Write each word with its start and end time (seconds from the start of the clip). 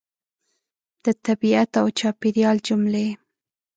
د 1.03 1.05
طبیعت 1.25 1.71
او 1.81 1.85
چاپېریال 1.99 2.57
جملې 2.67 3.07